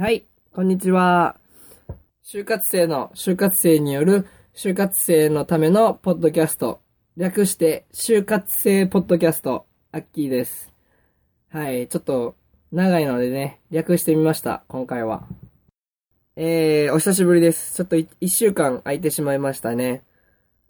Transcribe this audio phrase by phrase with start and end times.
[0.00, 1.40] はい、こんにちは。
[2.24, 6.80] 就活生の就活生による就活生のためのポッドキャスト。
[7.16, 10.72] 略して、就活生ポッドキャスト、アッキーです。
[11.50, 12.36] はい、ちょっと
[12.70, 15.26] 長いのでね、略してみました、今回は。
[16.36, 17.74] えー、お久しぶりです。
[17.74, 20.04] ちょっと一週間空いてしまいましたね。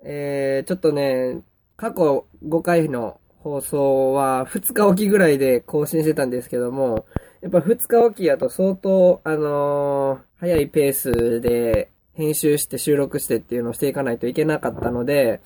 [0.03, 1.43] えー、ちょっとね、
[1.77, 7.05] 過去5回の放送は2日おきぐらいで更新してたんですけども、
[7.41, 15.41] やっぱ2日おきやと相当、あのー、早いペースで編集して収録してっていうのをしていかないといけなかったので、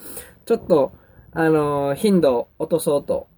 [0.46, 0.92] ちょっと、
[1.32, 3.28] あのー、頻度落とそうと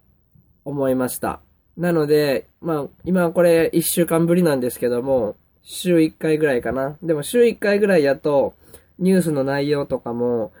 [0.63, 1.41] 思いました。
[1.75, 6.97] なので、まあ、今これ1週間ぶりなんですけども、週1回ぐらいかな。
[7.03, 8.55] でも週1回ぐらいやと、
[8.99, 10.53] ニュースの内容とかも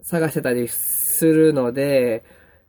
[0.00, 2.24] 探せたりするので、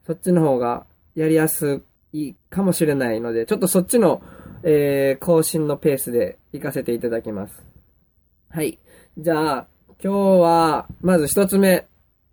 [0.08, 4.24] そっちの方がやりやすいかもしれないので、ちょっとそっちの
[4.64, 7.66] えー、更新のペースで行かせていただきます。
[8.50, 8.80] はい。
[9.18, 9.68] じゃあ、
[10.04, 11.88] 今日は、まず一つ目、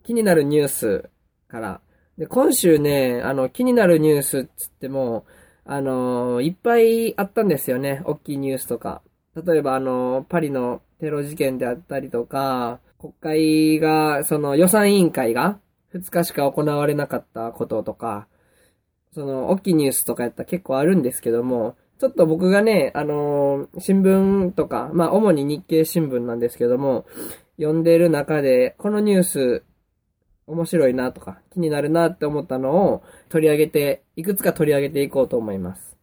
[0.04, 1.10] 気になるニュース
[1.48, 1.80] から。
[2.18, 5.26] で、今週ね、あの、気になるニュースっつっても、
[5.64, 8.02] あのー、いっぱいあったんですよね。
[8.04, 9.02] 大きいニュースとか。
[9.34, 15.58] 例えば、あのー、パリのテロ事件であったりとか、国会が、その予算委員会が
[15.94, 18.28] 2日しか行われなかったこととか、
[19.12, 27.04] その、大きいニュースとかやったら結構あるんですけども、ちょっと僕がね、あのー、新聞とか、まあ、主に日経新聞なんですけども、
[27.58, 29.64] 読んでる中で、このニュース、
[30.46, 35.98] 面白いなとか、気になるなって思ったのを取り上げて、いくつか取り上げていこうと思います。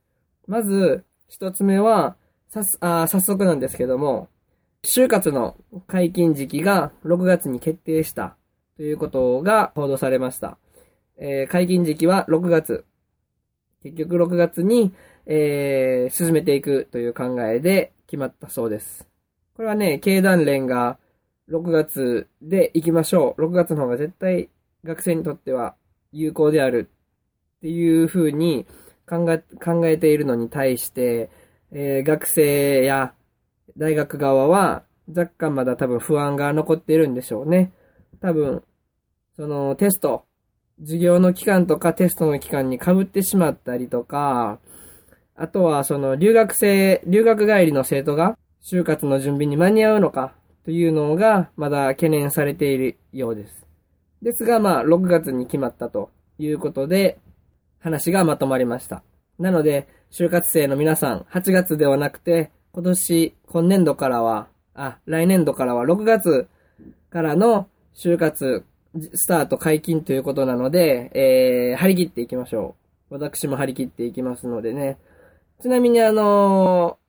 [0.46, 2.16] まず、一つ目は、
[2.50, 4.30] さす、あ、早速なんですけども、
[4.84, 8.38] 就活の解禁時期が6月に決定した
[8.76, 10.60] ということが報道されました。
[11.18, 12.86] えー、解禁時期は6月。
[13.82, 14.94] 結局6月に、
[15.30, 19.08] えー、進めていくという考えで決まったそうです。
[19.56, 20.98] これはね、経団連が
[21.50, 23.42] 6月で行きましょう。
[23.42, 24.50] 6月の方が絶対
[24.84, 25.76] 学生にとっては
[26.14, 26.90] 有効である
[27.58, 28.66] っていう風に
[29.08, 31.30] 考え、考えているのに対して、
[31.72, 33.14] えー、学生や
[33.78, 37.74] 大学側は若干まだ多分不安が残っているんでしょうね。
[38.22, 38.64] 多分、
[39.36, 40.26] そのテスト、
[40.80, 44.60] 授業の期間とかテストの期間に被ってしまったりとか、
[45.38, 50.34] あとは、その、留学生、留学帰りの生徒が、就活の準備に間に合うのか、
[50.66, 53.66] というのが、まだ懸念されているようです。
[54.24, 56.10] ですが、まあ、6月に決まったと
[56.40, 57.20] いうことで、
[57.80, 59.04] 話がまとまりました。
[59.38, 66.48] なので、就活生の皆さん、8月ではなくて、今年、今年度からは、あ、来年度からは6月
[67.12, 68.66] からの就活
[69.14, 72.76] スタート解禁ということなので、えー、張り切っていきましょ
[73.12, 73.14] う。
[73.20, 74.98] 私も張り切っていきますのでね。
[75.60, 77.00] ちなみにあの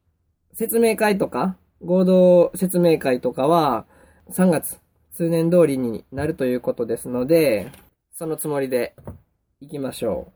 [0.54, 3.86] ー、説明会とか、合同説明会とかは、
[4.30, 4.80] 3月、
[5.12, 7.70] 通年通りになるということですので、
[8.14, 8.94] そのつもりで
[9.60, 10.32] 行きましょ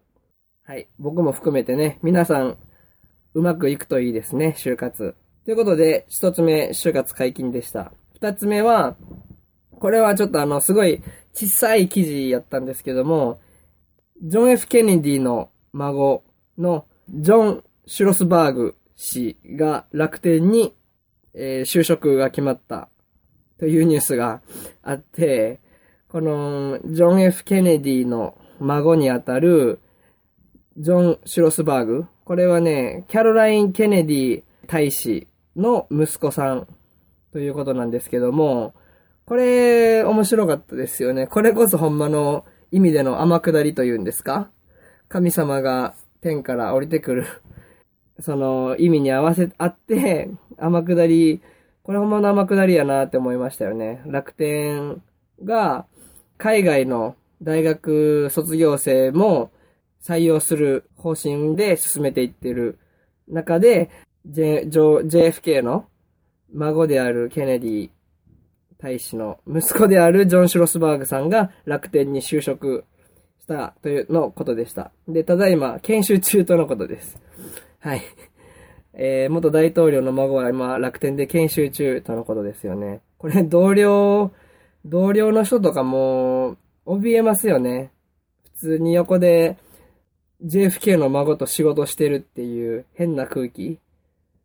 [0.69, 0.71] う。
[0.71, 0.89] はい。
[0.99, 2.59] 僕も含めてね、皆さん、
[3.33, 5.15] うまくいくといいですね、就活。
[5.47, 7.93] ということで、一つ目、就活解禁でした。
[8.13, 8.97] 二つ目は、
[9.81, 11.03] これはちょっとあの、すごい
[11.33, 13.41] 小さい記事やったんですけども、
[14.23, 16.23] ジョン・ F・ ケネディの孫
[16.59, 20.75] のジョン・シュロスバーグ氏が楽天に、
[21.35, 22.89] えー、就職が決まった
[23.59, 24.41] というニュースが
[24.83, 25.61] あって、
[26.09, 29.81] このジョン・ F・ ケネディの孫にあたる
[30.77, 32.07] ジョン・シュロスバーグ。
[32.25, 35.27] これはね、キャロライン・ケネディ大使
[35.57, 36.69] の息子さん
[37.33, 38.75] ということなんですけども、
[39.25, 41.27] これ面白かったですよね。
[41.27, 44.51] これこそほんまの意味での天下りというんですか
[45.09, 47.27] 神様が天から降りてくる
[48.23, 51.43] その意味に合わせ、あって、天下り、
[51.83, 54.03] これほんまの天下りやなって思いましたよね。
[54.07, 55.03] 楽天
[55.45, 55.87] が
[56.39, 59.51] 海外の大学卒業生も
[60.01, 62.79] 採用する方針で進めていってる
[63.29, 63.91] 中で、
[64.27, 65.87] J、JFK の
[66.53, 67.91] 孫であるケネディ
[68.79, 72.85] 大使の息子であるジョン・シュロスバーグさんが楽天に就職
[73.41, 74.93] したというのことでした。
[75.09, 77.19] で、ただいま研修中とのことです。
[77.83, 78.03] はい。
[78.95, 83.01] えー、元大統領の孫は今楽天で研修中とのことですよね。
[83.19, 84.31] これ同僚、
[84.85, 86.57] 同僚の人とかも、
[86.87, 87.91] 怯えますよね。
[88.55, 89.57] 普通に横で
[90.45, 93.81] JFK の孫と仕事してるっていう変な空気。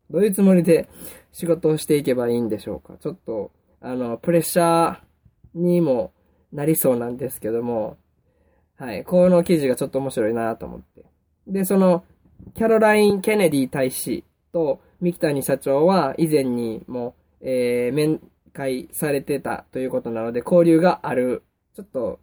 [0.09, 0.89] どういうつもりで
[1.31, 2.95] 仕事をしていけばいいんでしょうか。
[2.99, 3.51] ちょっと、
[3.81, 4.97] あの、プレッシャー
[5.53, 6.11] にも
[6.51, 7.97] なりそうなんですけども、
[8.77, 9.03] はい。
[9.03, 11.05] この記事がちょっと面白いなと思って。
[11.45, 12.03] で、その、
[12.55, 18.19] キャロライン・ケネディ大使と三木谷社長は以前にも、えー、面
[18.53, 21.43] 会されてたということなので、交流がある。
[21.75, 22.19] ちょっと、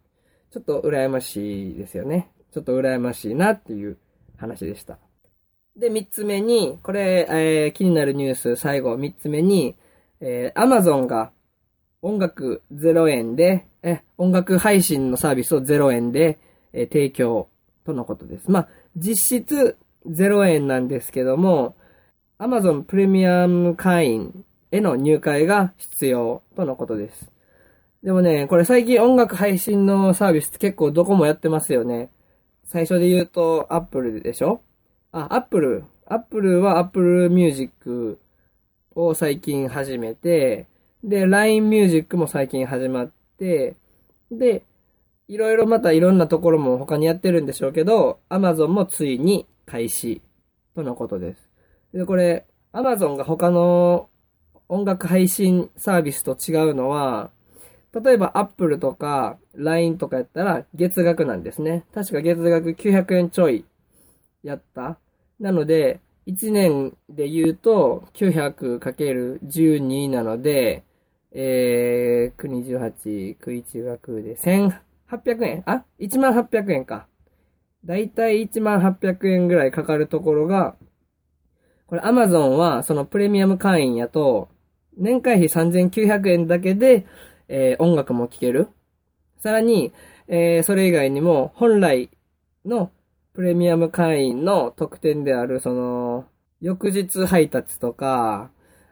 [0.51, 2.29] ちょっと羨ましいですよね。
[2.51, 3.97] ちょっと羨ましいなっていう
[4.37, 4.99] 話でした。
[5.77, 9.75] で、三つ目に、これ、えー、気になるニュース、最後、三つ目に、
[10.19, 11.31] えー、アマゾンが
[12.01, 16.39] 音楽0円で、え、音楽配信のサービスを0円で、
[16.73, 17.49] えー、提供
[17.85, 18.51] とのことです。
[18.51, 19.77] まあ、実質
[20.07, 21.75] 0円なんですけども、
[22.39, 27.31] Amazon プレミアム会員への入会が必要とのことです。
[28.03, 32.09] でもね、これ最近音楽配信のサービスって結構どこもやってますよね。
[32.65, 34.61] 最初で言うと Apple でしょ？
[35.11, 35.83] あ、Apple。
[36.07, 38.19] Apple は Apple Music
[38.93, 40.67] を最近始めて、
[41.03, 43.75] で、LINE Music も最近始まって、
[44.31, 44.63] で、
[45.27, 50.21] いろいろまたいろんなところも他にやってるんでしょうけど、Amazon もついに開始
[50.75, 51.49] とのことです。
[51.93, 54.09] で、これ、Amazon が他の
[54.67, 57.31] 音楽配信サービスと違うのは、
[57.93, 61.85] 例えば Apple とか LINE とかやったら月額なんですね。
[61.93, 63.63] 確か月額900円ちょい
[64.43, 64.97] やった。
[65.39, 70.83] なので、1年で言うと 900×12 なので、
[71.31, 75.63] えー、9、28、9、1枠で1800円？
[75.65, 77.07] あ ?1800 円か。
[77.85, 80.75] だいたい1万800円ぐらいかかるところが、
[81.87, 84.49] これ Amazon はそのプレミアム会員やと、
[84.97, 87.05] 年会費3900円だけで、
[87.47, 88.69] えー、音楽も聴ける。
[89.39, 89.93] さらに、
[90.27, 92.09] えー、それ以外にも、本来
[92.65, 92.91] の
[93.33, 96.25] プレミアム会員の特典である、その、
[96.61, 98.49] 翌日配達とか、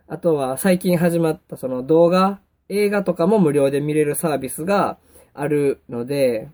[0.08, 4.98] あとは最近始まったその動画、映画とかも無料で見れるサービスが
[5.34, 6.52] あるので、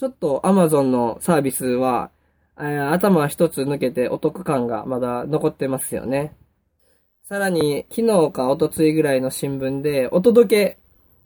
[0.00, 2.10] ちょっと Amazon のサービスは、
[2.58, 6.34] えー、頭一つ抜けてお得感がまだ残ってますよね。
[7.28, 10.78] さらに、昨日かおとついぐらいの新聞で、お届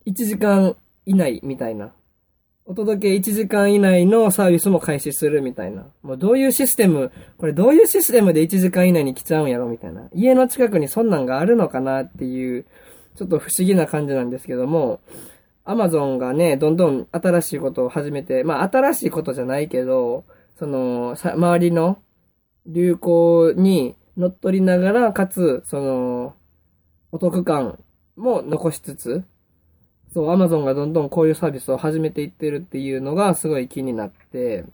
[0.03, 0.75] け1時間
[1.07, 1.93] 以内みたいな。
[2.65, 5.87] お届け1時間以内のサービスも開始するみたいな。
[6.03, 10.09] もうどういうシステム、これどういうシステムで1時間以内に来ちゃうんやろみたいな。
[10.13, 12.65] 家の近くにそんなんがあるのかなっていう、
[13.15, 14.99] ちょっと不思議な感じなんですけども、
[15.65, 20.25] アマゾンがね、どんどん新しいことを始めて、まあ新しいことじゃないけど、
[20.59, 21.99] その、さ、周りの
[22.67, 26.35] 流行に乗っ取りながら、かつ、その、
[27.13, 27.79] お得感
[28.17, 29.25] も残しつつ、
[30.13, 34.65] そう、アマゾンがどんどんこういうサービスを始めていってるっていうのがすごい気になって、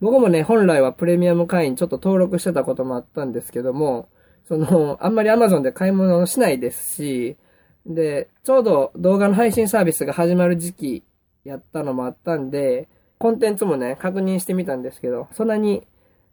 [0.00, 4.08] 僕もね、本来はプレミアム会員ちょっと登録してたこともあったんですけども、
[4.48, 7.36] その、あんまりアマゾンで買い物をしないですし、
[7.86, 11.02] で、ちょうど動画の配信サービスが始まる時期
[11.44, 12.88] やったのもあったんで、
[13.18, 15.86] コンテンツもね、確認してみたんですけど、そんなに、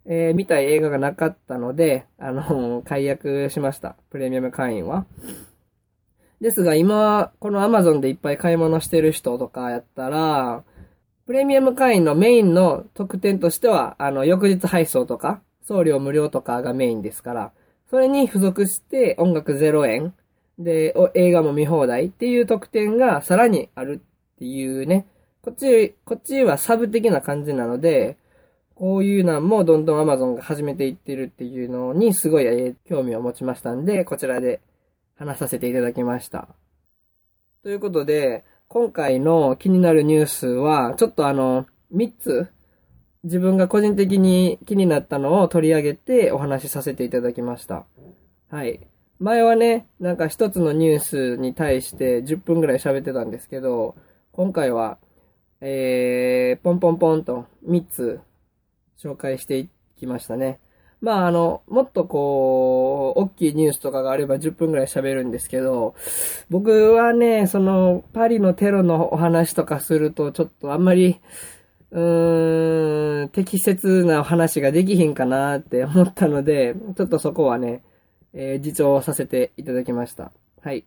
[0.06, 3.96] えー、見たい映画がなかったので、あの、 解約しました。
[4.10, 5.06] プレミアム会員は。
[6.40, 10.64] ですが、今、この Amazon でいっぱい買い物してる人とかやったら、
[11.26, 17.52] プレミアム会員のメインの特典としては、あの、翌日配送とか、送料無料とかがメインですから、
[17.90, 20.14] それに付属して音楽0円
[20.58, 24.00] で、映画も見放題っていう特典がさらにある
[24.34, 25.06] っていうね。
[25.42, 28.16] こっち、こっちはサブ的な感じなので、
[28.74, 34.60] こういうのもどんどん Amazon が始めていってるっていうのにすごい、え興味を持ちましたんで、こちらで
[35.16, 36.48] 話させていただきました。
[37.62, 42.48] ということで、今回の気になるニュースは、ちょっとあの、3つ、
[43.24, 47.84] 自分が個人的に気になったのを取り上げてお話しさせていただきました。
[48.50, 48.86] はい。
[49.20, 53.96] 前はね、なんか一つのニュースに対して10分ぐらい喋ってたんですけど、
[54.32, 54.98] 今回は、
[55.60, 58.20] えー、ポンポンポンと3つ
[59.02, 60.60] 紹介していきましたね。
[61.00, 65.94] まああの、もっとこう、大きいニュースとかがあれば10分ぐらい喋るんですけど、
[66.50, 71.20] 僕はね、その、パリのテロのお話とかすると、ちょっとあんまり、
[71.90, 77.82] うーん、適切なお話ができひんかなって思ったので、ちょっとそこはね、
[78.34, 80.32] えー、自重させていただきました。
[80.62, 80.84] はい。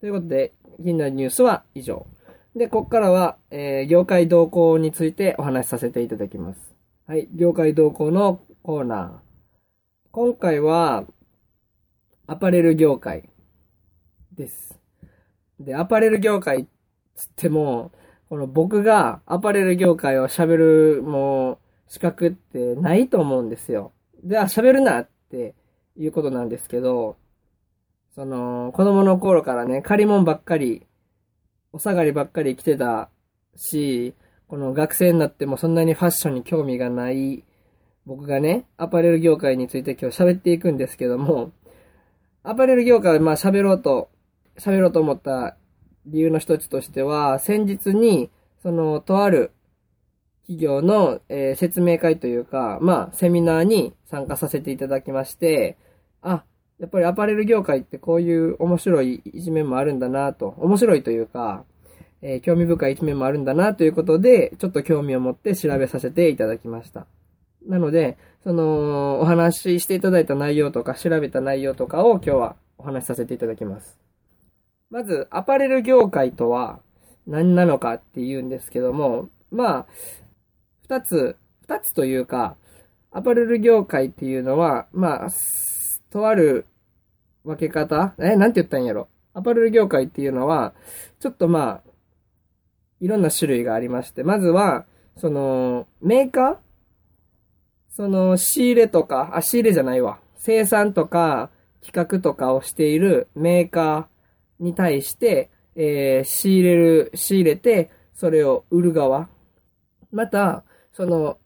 [0.00, 2.06] ということで、気になるニュースは以上。
[2.54, 6.74] で、ここからは、えー、業界動向についてお話しさせていただきます。
[7.06, 7.28] はい。
[7.34, 9.10] 業界動向のコーナー。
[10.12, 11.04] 今回は、
[12.26, 13.28] アパレル業界
[14.36, 14.78] です。
[15.60, 16.66] で、アパレル業界
[17.16, 17.92] つっても、
[18.28, 23.92] この僕がアパレル業界を喋るもう資格ってないと思うんですよ。
[24.22, 25.54] で、あ、喋るなって
[25.96, 27.16] いうことなんですけど、
[28.14, 30.86] その、子供の頃からね、借り物ばっかり、
[31.72, 33.10] お下がりばっかり着てた
[33.56, 34.14] し、
[34.46, 37.44] この学生になってもそんなにファッションに興味がない
[38.06, 41.52] 僕がね、アパレル業界について今日喋っていくんですけども、
[42.42, 44.10] アパレル業界まあ喋ろうと、
[44.58, 45.56] 喋ろうと思った
[46.04, 48.30] 理由の一つとしては、先日に、
[48.62, 49.52] その、とある
[50.42, 55.78] 企業の、えー、説明会というか、まあ、セミナーに参加させていただきまして、
[56.24, 56.44] あ、
[56.78, 61.64] やっぱりアパレル業界ってこういう面白い一面もあるんだなと、面白いというか、
[62.22, 67.06] えー、興味深い一面もあるんだなということで、ちょっと興味を持って調べさせていただきました。
[67.66, 73.98] なので、その、お話ししていただいた内容とか、調べた内容とかを今日はお話しさせていただきます。
[74.90, 76.80] まず、アパレル業界とは
[77.26, 79.86] 何なのかっていうんですけども、まあ、
[80.82, 82.56] 二つ、二つというか、
[83.10, 85.30] アパレル業界っていうのは、まあ、
[86.14, 86.66] とある
[87.44, 88.14] 分け方？
[88.20, 89.08] え、なんて言ったんやろ？
[89.32, 90.72] アパレル業界っていうのは、
[91.18, 91.90] ちょっとまあ、
[93.00, 96.56] いろんな種類がありまして、まずは、その、メーカー？
[97.90, 100.20] その、仕入れとか、あ、仕入れじゃないわ。
[100.36, 101.50] 生産とか、
[101.84, 109.28] 企画とかをしているメーカーに対して、えー、仕入れる、仕入れて、それを売る側。
[110.12, 111.38] また、その、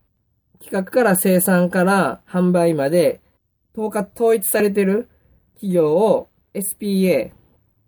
[0.60, 3.22] 企画から生産から販売まで、
[3.86, 5.08] 統一されてる
[5.54, 7.32] 企業を SPA っ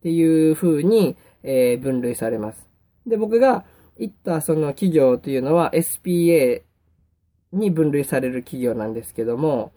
[0.02, 2.68] ていう風に、えー、分類されます。
[3.06, 3.64] で、僕が
[3.98, 6.62] 行ったその企業というのは SPA
[7.52, 9.72] に分類される企業なんですけども、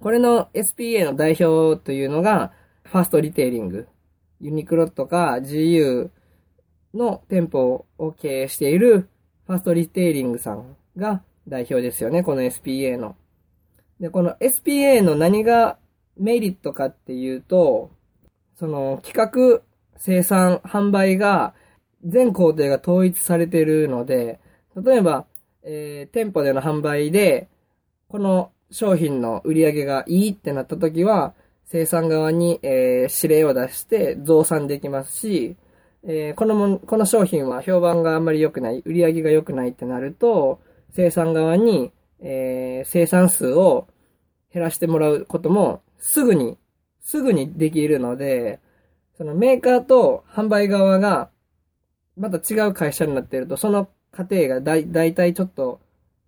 [0.00, 2.52] これの SPA の代表というのが、
[2.84, 3.88] ファーストリテイリング。
[4.40, 6.10] ユニクロとか GU
[6.94, 9.08] の店舗を経営している
[9.46, 13.16] ファーストリテイリングさんが代表ですよね、この SPA の。
[14.02, 15.78] で、この SPA の何が
[16.18, 17.92] メリットかっていうと、
[18.58, 19.62] その企画、
[19.96, 21.54] 生産、販売が
[22.04, 24.40] 全工程が統一されているので、
[24.76, 25.26] 例えば、
[25.62, 27.48] えー、店舗での販売で、
[28.08, 31.34] この商品の売り上げがいいってなった時は、
[31.66, 35.56] 生産側に、えー、指令を出して増産できますし、
[36.02, 40.58] えー、このも、この商品は評判があんまり良くない、売り上げが良くないってなると、
[40.90, 41.92] 生産側に、
[42.22, 43.88] えー、生産数を
[44.52, 46.58] 減らしてもらうこともすぐに、
[47.00, 48.60] すぐにできるので、
[49.16, 51.30] そのメーカーと販売側が
[52.16, 55.80] また違う会社になっていると、その過程がだい、だいたいちょっと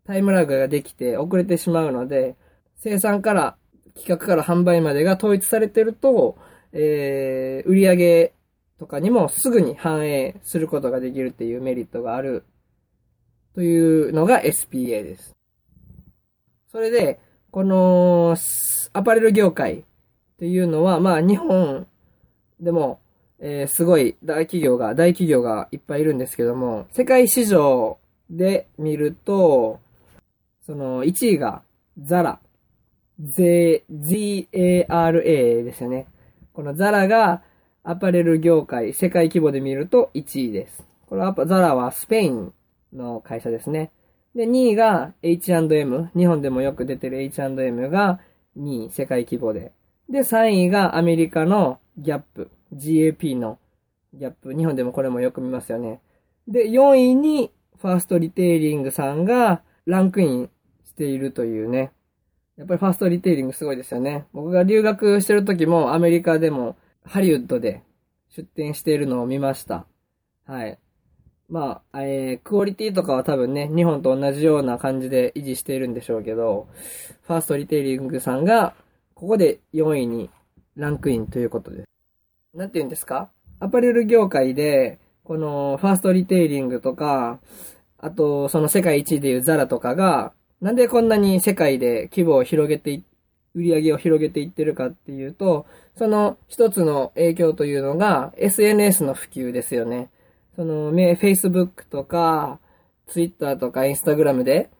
[0.07, 2.37] タイムラグができて遅れてしまうので、
[2.77, 3.57] 生産から
[3.95, 6.37] 企画から販売までが統一されてると、
[6.73, 8.33] えー、売上
[8.79, 12.45] とかにもすぐに反映することができるっていうメリットがある
[13.55, 15.35] というのが SPA です。
[16.71, 17.21] それで、
[17.55, 18.37] この
[18.95, 19.85] アパレル業界っ
[20.41, 21.87] ていうのは、まあ日本
[22.59, 22.99] でも、
[23.39, 29.79] えー、すごい大企業が、大企業がいっぱいいるんですけども、世界市場で見ると、
[30.67, 31.63] その1位が
[31.97, 32.41] ザラ。
[33.21, 36.09] Z、Z-A-R-A ですよね。
[36.55, 37.45] このザラが
[37.85, 40.85] アパレル業界、世界規模で見ると1位です。
[41.07, 42.53] これはザラはスペイン
[42.93, 43.93] の会社ですね。
[44.35, 46.11] で、2位が H&M。
[46.17, 48.21] 日本でもよく出てる H&M が
[48.59, 49.73] 2位、世界規模で。
[50.09, 52.51] で、3位がアメリカのギャップ。
[52.73, 53.59] GAP の
[54.13, 54.53] ギャップ。
[54.53, 56.01] 日本でもこれもよく見ますよね。
[56.49, 60.51] で、4位にファーストリテイリングさんがランクイン
[60.85, 61.93] しているというね。
[62.57, 64.27] やっぱりファーストリテイリングすごいですよね。
[64.33, 67.83] 僕が留学してる時もアメリカでもハリウッドで
[68.31, 69.87] 出店しているのを見ました。
[70.47, 70.79] はい。
[71.55, 76.67] まあ、えー、クオリティとかは多分ね、日本と同じような感じで維持しているんでしょうけど、
[77.29, 78.75] ファーストリテイリングさんが、
[79.15, 80.31] ここで4位に
[80.75, 81.89] ランクインということです。
[82.55, 83.31] なんて言うんですか？
[83.61, 87.39] アパレル業界で、このファーストリテイリングとか、
[87.99, 93.05] あと、その世界一位でいうザラとかが、なんでこんなに世界で規模を広げてい、
[93.55, 100.11] 売り上げを広げていってるかっていうと、その一つの影響というのが SNS の普及ですよね。
[100.57, 102.59] その、Facebook とか、
[103.07, 104.71] Twitter とか Instagram で、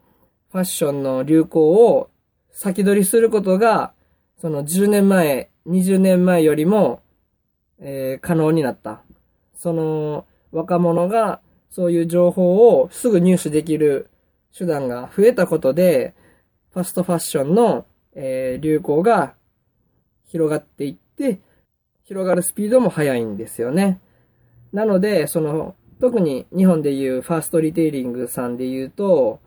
[0.51, 2.09] ファッションの流行を
[2.51, 3.93] 先取りすることが、
[4.39, 7.01] その10年前、20年前よりも、
[7.79, 9.01] えー、可能になった。
[9.55, 14.09] その、若者がそういう情報をすぐ入手できる
[14.57, 16.13] 手段が増えたことで、
[16.71, 19.33] ファストファッションの、えー、流行が
[20.27, 21.39] 広がっていって、
[22.05, 23.99] 広がるスピードも速いんですよね。
[24.75, 29.39] なので、その、特に日本でいうファーストリテイリングさんで言うと、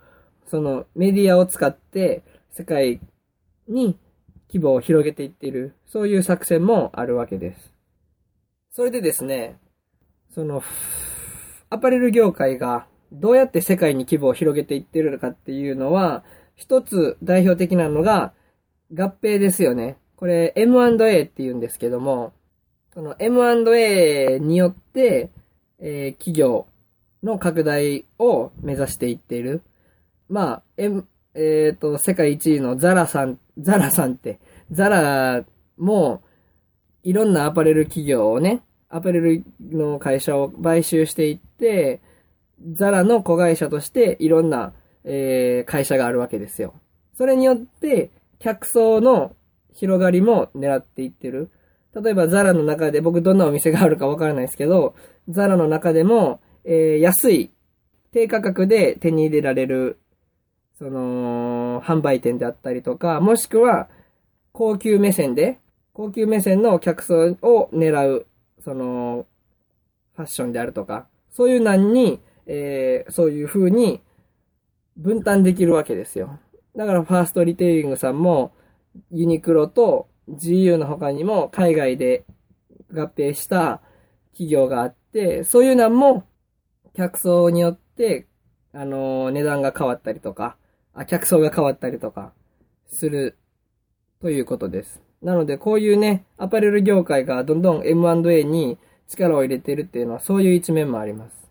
[0.47, 2.99] そのメディアを使って世界
[3.69, 3.99] に
[4.49, 7.75] 規模を広げていっている、そういう作戦もあるわけです。
[8.71, 9.59] それでですね、
[10.31, 10.63] その、
[11.69, 16.25] アパレル業界がどうやって世界に規模を広げていってるのかっていうのは、
[16.57, 18.33] 一つ代表的なのが
[18.95, 19.99] 合併ですよね。
[20.17, 22.33] これ M&A って言うんですけども、
[22.95, 25.31] その M&A によって、
[25.79, 26.67] えー、企業
[27.23, 29.63] の拡大を目指していっている。
[30.29, 34.41] まあ、M、えっ、ー、と、世界一位のザラさん、ザラさんって、
[34.71, 35.45] ザラ
[35.77, 36.23] も、
[37.05, 42.01] いろんなアパレル企業をね、アパレルの会社を買収していって、
[42.73, 44.73] ザラの子会社としていろんな、
[45.05, 46.75] えー、会社があるわけですよ。
[47.17, 49.35] それによって、客層の
[49.73, 51.51] 広がりも狙っていってる。
[51.95, 54.95] 例えばザラの中で僕どんなお店があるかわからないですけど、
[55.29, 57.51] ザラの中でも、えー、安い、
[58.13, 59.99] 低価格で手に入れられる、
[60.79, 63.89] その、販売店であったりとか、もしくは、
[64.53, 65.59] 高級目線で、
[65.93, 68.27] 高級目線の客層を狙う、
[68.61, 69.27] その、
[70.15, 74.01] ファッションであるとか、そういう難に、えー、そういう風に
[74.97, 76.39] 分担できるわけですよ。
[76.77, 78.53] だからファーストリテイリングさんも、
[79.11, 82.25] ユニクロと GU の他にも海外で
[82.93, 83.81] 合併した
[84.33, 86.25] 企業があって、そういうのも
[86.95, 88.27] 客層によって、
[88.73, 90.57] あの、値段が変わったりとか、
[90.95, 92.33] あ、客層が変わったりとか、
[92.91, 93.37] する、
[94.21, 95.01] ということです。
[95.23, 101.51] なので、こういうね、アパレル業界がどんどん M&A に力を入れてるっていうのは、そういう一面もあります。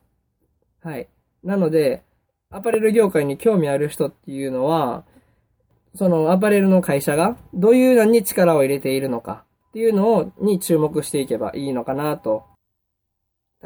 [0.81, 1.07] はい。
[1.43, 2.03] なので、
[2.49, 5.05] アパレル業界に興味ある人っていうのは、
[5.97, 12.45] そのアパレルの会社がどういうのに力を入れているのかっていうのを、に注目していけばいいのかなと。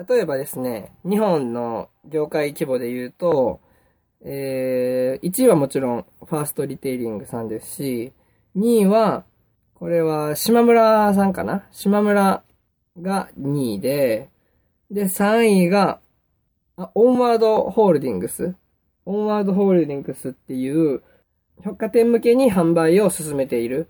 [0.08, 3.60] 例えばですね、日本の業界規模で言うと、
[4.24, 8.14] えー、1位はもちろんファーストリテイリングさんですし、
[8.56, 9.26] 2位は、
[9.74, 11.66] これは島村さんかな？
[11.72, 12.44] 島村
[13.02, 14.30] が2位で、
[14.90, 16.00] で、3位が、
[16.78, 18.56] あ、オンワードホールディングス？
[19.06, 21.04] オンワードホールディングスっていう、
[21.64, 23.90] 百貨店向けに販売を進めている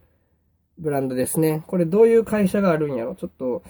[0.77, 1.63] ブランドですね。
[1.67, 3.15] これどういう会社があるんやろ？
[3.15, 3.63] ちょっと、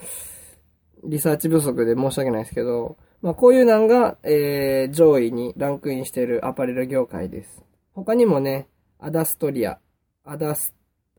[1.04, 7.64] リサーチ不足で申し訳ないですけど、まあこういうのが、えー、上位にランクインしているアパレル業界です。
[7.94, 8.68] 他にもね、
[9.00, 9.80] アダストリア、
[10.24, 10.74] アダス、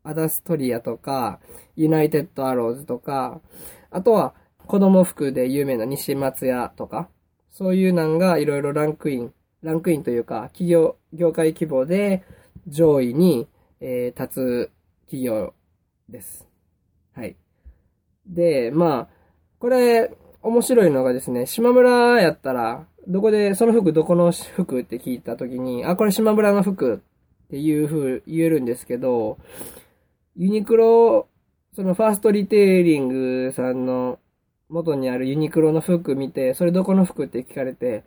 [0.04, 1.40] アダストリアとか、
[1.76, 3.40] ユナイテッドアローズとか、
[3.90, 4.34] あとは
[4.66, 7.08] 子供服で有名な西松屋とか、
[7.50, 12.22] そういうのがいろいろランクイン、ランクインというか、企業、業界規模で、
[12.66, 13.48] 上位に、
[13.80, 15.54] えー、立つ企業
[16.08, 16.46] です。
[17.14, 17.36] はい。
[18.26, 19.08] で、まあ、
[19.58, 29.38] これ、面白いのがですね、島村やったら、どこで、その服どこの服って聞いたときに、あ、これ島村の服っていう風言えるんですけど、
[30.36, 31.28] ユニクロ、
[31.74, 34.18] そのファーストリテイリングさんの
[34.68, 38.04] 元にあるユニクロの服見て、それどこの服って聞かれて、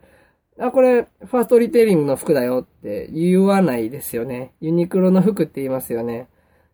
[0.58, 4.54] あ、これ、ファーストリテイリングの服だよって言わないですよね。
[4.60, 6.28] ユニクロの服って言いますよね。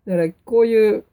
[0.07, 1.05] だから、こういう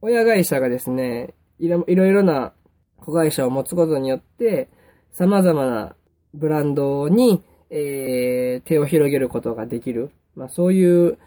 [0.00, 2.52] 親会社がですね、いろいろな
[2.96, 4.68] 子会社を持つことによって、
[5.12, 5.94] 様々な
[6.34, 10.10] ブランドに、えー、手を広げることができる。
[10.34, 11.18] まあ、そういう、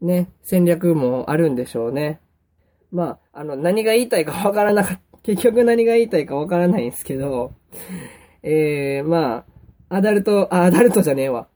[0.00, 2.20] ね、戦略もあるんでしょうね。
[2.90, 7.52] まあ、あの、何が言いたいかわからなかった、結局何が言いたいかわからないんですけど、
[8.42, 9.53] えー、まあ、
[9.94, 11.46] アダルト、あ、アダルトじゃねえわ。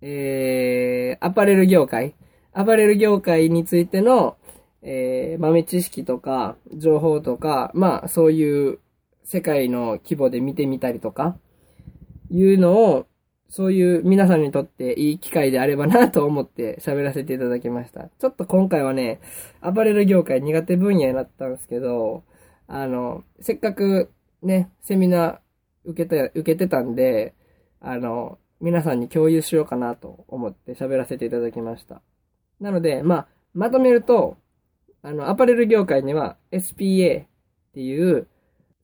[0.00, 2.14] えー、アパレル業界。
[2.54, 4.38] アパレル業界についての、
[4.80, 8.78] えー、豆知識とか、情報とか、まあ、そういう
[9.22, 11.36] 世界の規模で見てみたりとか、
[12.30, 13.06] いうのを、
[13.50, 18.08] そういう皆さんにとっていい機会であればなと思って喋らせていただきました。
[18.18, 19.20] ちょっと今回はね、
[19.60, 22.24] アパレル業界苦手分野になったんですけど、
[22.66, 24.10] あの、せっかく
[24.42, 25.38] ね、セミナー
[25.84, 27.34] 受けて、受けてたんで、
[27.80, 32.02] あの、皆さんに共有しようかなと思って喋らせていただきました。
[32.60, 34.36] なので、まあ、まとめると、
[35.02, 37.26] あの、アパレル業界には SPA っ
[37.74, 38.26] ていう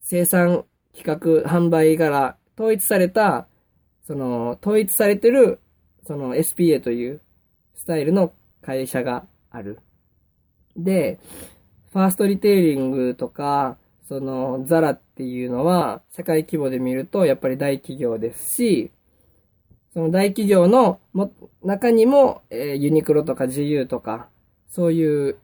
[0.01, 3.47] 生産企画販売から統一された、
[4.07, 5.59] その、統一されてる、
[6.07, 7.21] その SPA という
[7.73, 8.31] スタイルの
[8.61, 9.79] 会社がある。
[10.77, 11.19] で、
[11.91, 13.77] ファーストリテイリングとか、
[14.07, 18.91] その、ザラっていうのは、世界規模で見ると、やっぱり大企業ですし、
[19.93, 20.99] その大企業の、
[21.63, 24.27] 中にも、えー、ユニクロとか GU とか、
[24.67, 25.37] そういう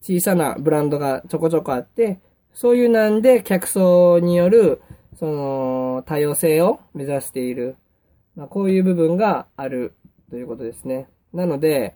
[0.00, 2.18] 小さなブランドがちょこちょこあって、
[2.52, 4.82] そういうなんで客層による、
[5.14, 7.76] その、多様性を目指している。
[8.34, 9.94] まあ、こういう部分がある
[10.30, 11.08] ということですね。
[11.32, 11.94] なので、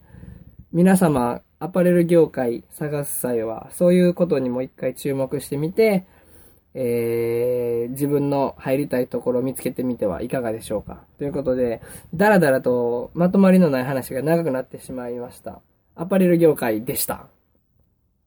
[0.72, 6.06] 皆様、アパレル業界探す際は、そういうことにも一回注目してみて、
[6.74, 11.02] えー、自分の入りたいところを見つけてみてはいかがでしょうか。
[11.18, 11.80] ということで、
[12.14, 15.60] だらだらとまとまりのない話が長くなってしまいました。
[15.96, 17.26] アパレル業界でした。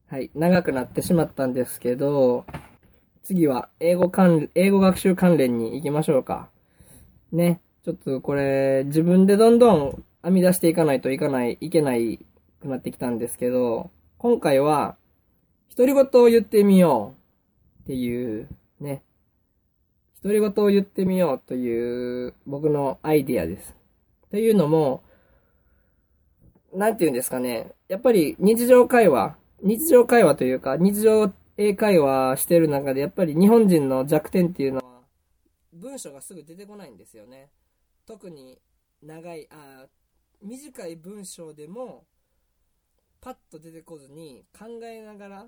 [0.08, 2.44] はい、長くなってしまったんですけど、
[3.22, 6.50] 次は英語関、英語学習関連に行きましょうか。
[7.32, 7.60] ね。
[7.84, 12.24] ちょっとこれ、自分でどんどん編み出していかないといかない、いけない
[12.60, 14.96] くなってきたんですけど、今回は、
[15.76, 17.23] 独り言を言ってみよう
[17.84, 18.48] っていう、
[18.80, 19.02] ね。
[20.22, 23.76] 独り言を言ってみようという僕のアイディアです。
[24.30, 25.02] というのも、
[26.72, 27.72] なんて言うんですかね。
[27.88, 35.02] やっぱり日常会話、日常会話というか、日常英会話してる中で、やっぱり日本人の弱点っていうのは、
[35.74, 37.50] 文章がすぐ出てこないんですよね。
[38.06, 38.58] 特に
[39.02, 39.86] 長い、あ
[40.40, 42.06] 短い文章でも、
[43.20, 45.46] パッと出てこずに考えながら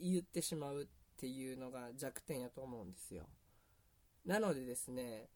[0.00, 0.86] 言ってしまうっ
[1.18, 3.24] ていうのが弱点やと思うんですよ。
[4.26, 5.28] なのでですね、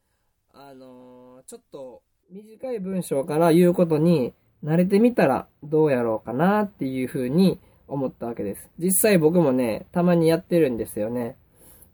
[0.53, 8.69] あのー、ちょっと短い文章から言うことに慣れてみたらどうやろうかなっていうふうに思ったわけです。
[8.79, 11.37] 実際僕もね、たまにやってるんですよね。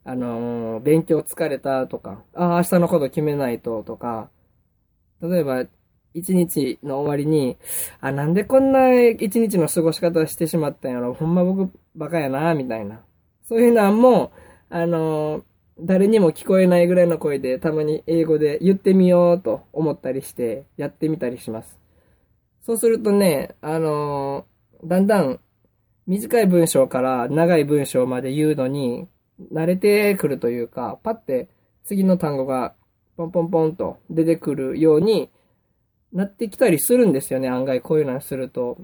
[0.04, 4.30] あのー、勉強疲れたとか、ああ、明日のこと決めないととか、
[5.22, 5.64] 例えば、
[6.14, 7.58] 一日の終わりに、
[8.00, 13.00] あ、なんでこんな一日の過ごし方してしまったんやろ、ほんま僕バカやな、みたいな。
[13.42, 14.32] そういうのも、
[14.70, 15.42] あのー、
[15.80, 21.78] 誰にも聞こえないぐらいの声でたまに英語で言ってみようと思ったりしてやってみたりします。
[22.62, 25.40] そうするとね、あのー、だんだん
[26.06, 29.08] 短い文章から長い文章まで言うのに
[29.52, 31.48] 慣れてくるというか、パって
[31.82, 32.74] 次の単語が
[33.16, 35.28] ポンポンポンと出てくるように
[36.14, 38.78] なってきたりするんですよね、案外こういうのすると。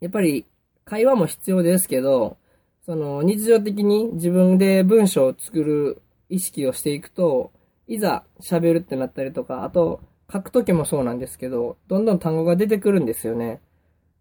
[0.00, 0.46] やっぱり
[0.84, 2.38] 会話も必要ですけど、
[2.84, 7.52] その日常的に自分で文章を作る意識をしていくと、
[7.86, 10.00] いざ喋るってなったりとか、あと
[10.32, 13.60] 書くときもそうなんですけど、どんどん単語が出てくるんですよね。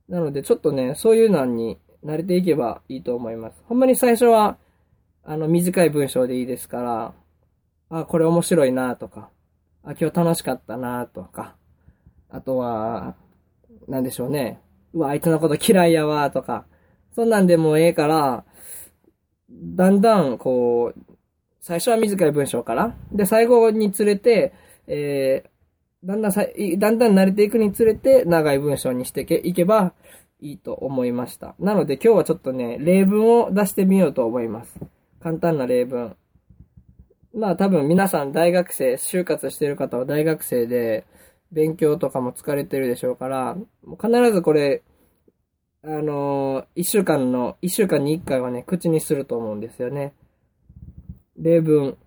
[0.09, 3.63] なのでちょっとね、そういうのに慣れていけばいいと思います。
[3.65, 4.57] ほんまに最初は、
[5.23, 7.13] あの、短い文章でいいですから、
[7.89, 9.29] あ、これ面白いなとか、
[9.83, 11.55] あ、今日楽しかったなとか、
[12.29, 13.15] あとは、
[13.87, 14.61] なんでしょうね。
[14.93, 16.65] うわ、あいつのこと嫌いやわとか、
[17.13, 18.45] そんなんでもええから、
[19.49, 20.99] だんだん、こう、
[21.61, 24.53] 最初は短い文章から、で、最後につれて、
[24.87, 26.45] えー、だんだんさ、
[26.77, 29.93] だんだん慣れていくにつれて、長い文章にしていけば、
[30.39, 31.55] いいと思いました。
[31.59, 34.79] なので今日はちょっとね、例文を出してみようと思います。
[35.21, 36.15] 簡単な例文。
[37.33, 41.05] まあ多分皆さん大学生、就活してる方は大学生で、
[41.51, 43.57] 勉強とかも疲れてるでしょうから、
[44.01, 44.83] 必ずこれ、
[45.83, 50.13] あの、一週間の、一週間に一回はね、口にすると思うんですよね。
[51.37, 51.97] 例文。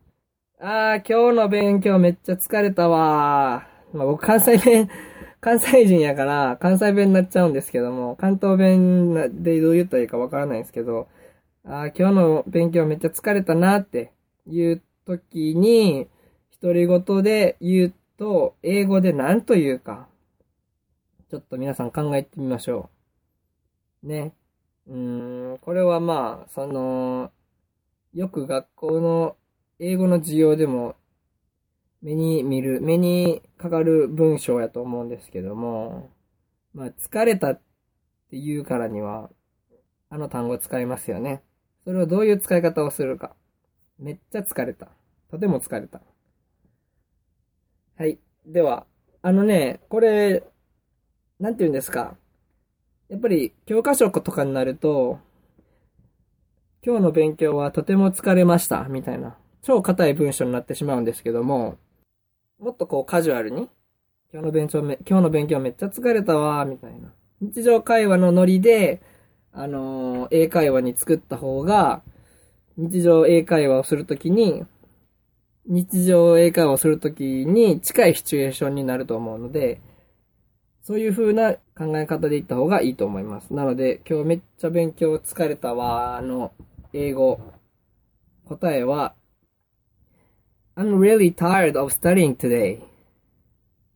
[0.60, 3.96] あー、今日の勉強めっちゃ疲れたわー。
[3.96, 4.88] まあ僕関西弁
[5.40, 11.06] 関西人やから関西弁になっちゃうんですけども、関東弁でどう言ったらいいかわからないんですけど、
[11.64, 14.10] ああ、今日の勉強めっちゃ疲れたなって
[14.46, 16.08] いう時に、
[16.60, 20.08] 独り言で言うと、英語で何と言うか、
[21.30, 22.90] ちょっと皆さん考えてみましょ
[24.02, 24.08] う。
[24.08, 24.34] ね。
[24.86, 27.30] うーん、これはまあ、その、
[28.14, 29.36] よく学校の
[29.78, 30.96] 英語の授業でも
[32.00, 36.10] 目に見る、目にかかる文章やと思うんですけども、
[36.72, 37.60] まあ、疲れたっ
[38.30, 39.30] て言うからには、
[40.10, 41.42] あの単語使いますよね。
[41.84, 43.34] それをどういう使い方をするか。
[43.98, 44.88] めっちゃ疲れた。
[45.30, 46.00] とても疲れた。
[47.98, 48.20] はい。
[48.46, 48.86] では、
[49.22, 50.44] あのね、これ、
[51.40, 52.16] なんて言うんですか？
[53.08, 55.18] やっぱり、教科書とかになると、
[56.86, 61.76] 今日の勉強はとても疲れました、みたいな、超硬い文章になってしまうんですけども、
[62.60, 63.68] もっとこうカジュアルに、
[64.32, 67.12] 今日の勉強め、今日の勉強めっちゃ疲れたわ、みたいな。
[67.40, 69.02] 日常会話のノリで、
[69.52, 72.02] あのー、英会話に作った方が、
[72.76, 74.64] 日常英会話をするときに、
[75.70, 79.82] 日常英会話をするときに近いシチュエーションになると思うので、
[80.82, 83.52] そういう風な考え方でいった方がいいと思います。
[83.52, 86.52] なので、今日めっちゃ勉強疲れたわ、の
[86.94, 87.38] 英語、
[88.46, 89.14] 答えは、
[90.74, 92.80] I'm really tired of studying today.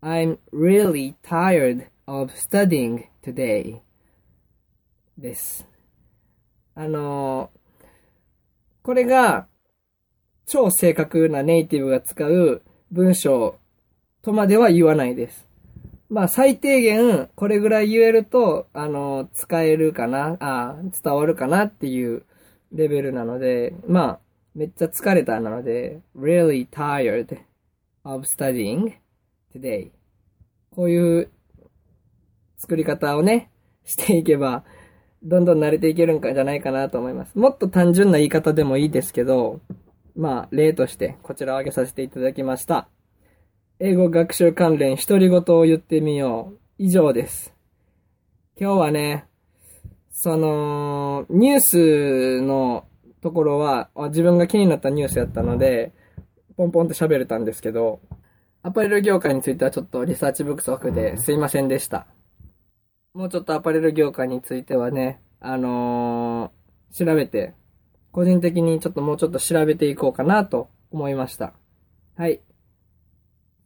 [0.02, 3.80] I'm really tired of studying today.
[5.16, 5.66] です。
[6.74, 7.86] あのー、
[8.82, 9.46] これが
[10.52, 12.60] 超正確なネイティブが使う
[12.90, 13.56] 文章
[14.20, 15.46] とまでは言わないです。
[16.10, 22.24] まあ最低限これぐらい言えると、あの、使えるかな、あ伝わるかなっていう
[22.70, 24.18] レベルなので、まあ
[24.54, 27.38] めっちゃ疲れたなので、really tired
[28.04, 28.92] of studying
[29.54, 29.90] today.
[30.76, 31.30] こういう
[32.58, 33.50] 作り方をね、
[33.86, 34.64] していけば、
[35.22, 37.38] どんどん慣れていけるんじゃないかなと思います。
[37.38, 39.62] もっと単純な言い方でもいいですけど、
[40.16, 42.88] まあ、例としてこちらを挙げさせていただきました。
[43.78, 46.62] 英語学習関連独り言を言ってみよう。
[46.78, 47.54] 以上です。
[48.58, 49.26] 今日はね、
[50.10, 52.86] その、ニュースの
[53.20, 55.92] ところは、自分が気になったニュースやったので、
[56.56, 58.00] ポンポンって喋れたんですけど、
[58.62, 62.06] アパレル業界についてはちょっとリサーチ不足ですいませんでした。
[63.14, 67.54] もうちょっとアパレル業界についてはね、あのー、調べて、
[68.12, 71.54] 個人的にちょっともうちょっと調べていこうかなと思いました。
[72.14, 72.40] はい。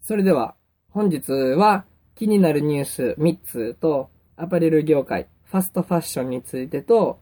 [0.00, 0.54] それでは、
[0.90, 7.18] 本日は気になるニュース3つと、アパレル業界、ファストファッションについてと、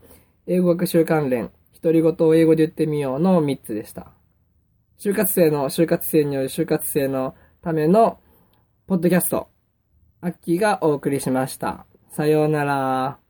[0.46, 1.50] 英語学習関連、
[1.82, 4.12] 独り言を英語で言ってみようの3つでした。
[4.98, 8.20] 就活生の就活生による就活生のための
[8.87, 9.48] ポッドキャスト、
[10.20, 11.87] アッキーがお送りしました。
[12.10, 13.23] さようなら。